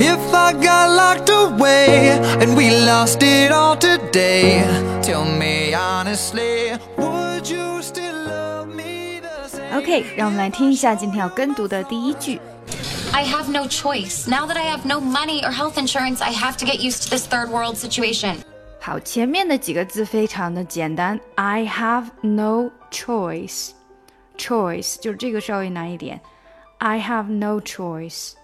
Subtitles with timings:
[0.00, 4.62] If I got locked away and we lost it all today,
[5.02, 9.78] tell me honestly, would you still love me the same?
[9.78, 12.40] OK，让我们来听一下今天要跟读的第一句。
[13.12, 14.28] I have no choice.
[14.28, 17.10] Now that I have no money or health insurance, I have to get used to
[17.10, 18.36] this third world situation.
[18.80, 21.18] 好，前面的几个字非常的简单。
[21.34, 26.20] I have no choice。choice 就是这个稍微难一点。
[26.78, 28.34] I have no choice。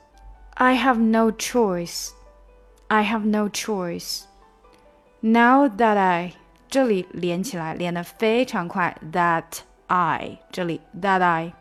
[0.59, 6.33] I have no choice。I have no choice。Now that I
[6.69, 8.97] 这里连起来，连的非常快。
[9.13, 9.45] That
[9.87, 11.53] I 这里 that I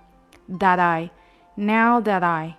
[0.50, 1.10] that I
[1.56, 2.56] now that I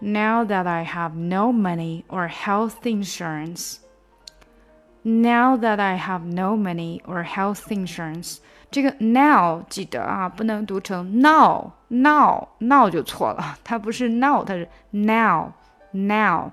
[0.00, 7.24] now that I have no money or health insurance。Now that I have no money or
[7.24, 8.38] health insurance，
[8.70, 15.52] 这个 now 记得啊，不能读成 now now now 就错了，它不是 now，它是 now
[15.92, 16.50] now，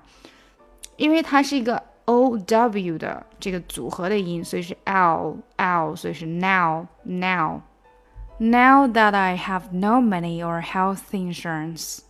[0.96, 11.12] 因为它是一个 o w 的这个组合的音，所以是 l l，所以是 now now。Now that I have no money or health
[11.12, 12.00] insurance,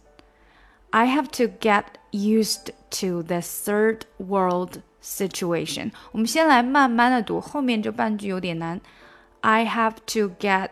[0.90, 5.90] I have to get used to the third world situation。
[6.12, 8.80] 我们先来慢慢的读，后面这半句有点难。
[9.40, 10.70] I have to get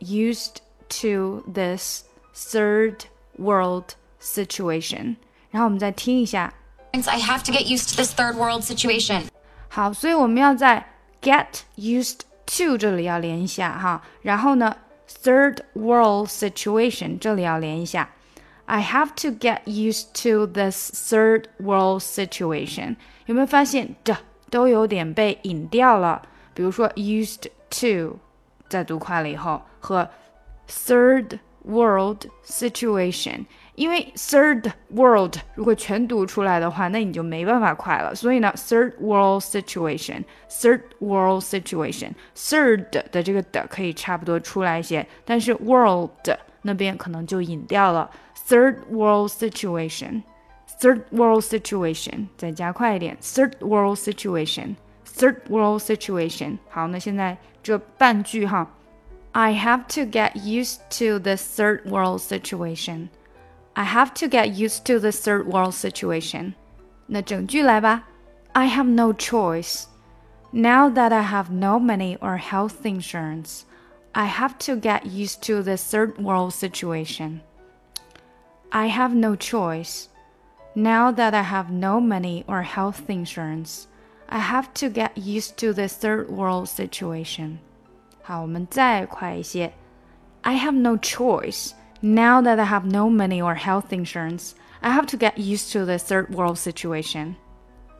[0.00, 0.56] used
[1.00, 3.04] to this third
[3.38, 5.16] world situation。
[5.52, 6.52] 然后我们再听一下。
[6.92, 9.24] I have to get used to this third world situation.
[9.68, 10.86] 好，所以我们要在
[11.20, 14.74] get used to 这里要连一下哈，然后呢，
[15.22, 18.08] third world situation 这里要连一下。
[18.64, 22.96] I have to get used to this third world situation。
[23.26, 24.16] 有没有发现这
[24.50, 26.22] 都有点被引掉了？
[26.54, 28.18] 比如说 used to，
[28.68, 30.08] 在读快了以后和
[30.68, 38.14] third world situation， 因为 third world 如果全读出来的话，那你就没办法快了。
[38.14, 46.10] 所以呢，third world situation，third world situation，third 的这个的可以差不多出来一些，但是 world
[46.62, 48.10] 那边可能就引掉了。
[48.48, 53.16] third world situation。Third world situation，再加快一点。
[53.20, 56.58] Third world situation，third world situation。
[56.68, 58.70] 好，那现在这半句哈，
[59.32, 63.08] I have to get used to the third world situation。
[63.74, 66.54] I have to get used to the third world situation。
[67.06, 68.04] 那整句来吧。
[68.52, 69.84] I have no choice.
[70.50, 73.62] Now that I have no money or health insurance,
[74.12, 77.40] I have to get used to the third world situation.
[78.70, 80.06] I have no choice.
[80.74, 83.86] Now that I have no money or health insurance,
[84.28, 87.58] I have to get used to the third world situation.
[88.22, 89.72] 好，我们再快一些。
[90.42, 91.72] I have no choice.
[92.02, 95.84] Now that I have no money or health insurance, I have to get used to
[95.84, 97.36] the third world situation.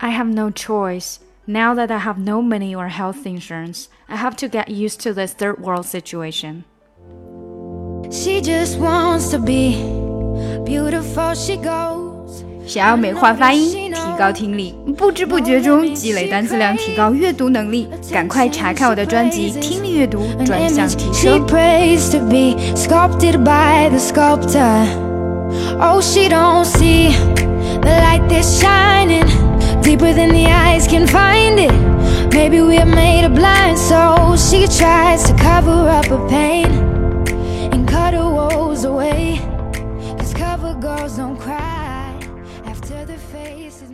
[0.00, 1.18] I have no choice.
[1.46, 5.12] Now that I have no money or health insurance, I have to get used to
[5.12, 6.64] the third world situation.
[8.10, 9.76] She just wants to be
[10.64, 11.34] beautiful.
[11.34, 12.44] She goes.
[12.66, 21.46] 想要美化发音，提 高听力，不知不觉中积累单词量，提高阅读能力，赶快查看我的专辑《听力阅读 An 专项 image 提 she 升》。
[21.48, 24.86] prays to be sculpted by the sculptor.
[25.80, 27.12] Oh, she don't see
[27.80, 29.24] the light that's shining
[29.82, 31.72] deeper than the eyes can find it.
[32.32, 36.66] Maybe we're made of blind, so she tries to cover up her pain
[37.72, 39.40] and cut her woes away.
[40.18, 41.61] Cause cover girls don't cry.
[43.31, 43.89] faces